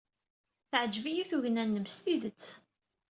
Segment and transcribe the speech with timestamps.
[0.69, 2.45] Teɛjeb-iyi tugna-nnem s tidet.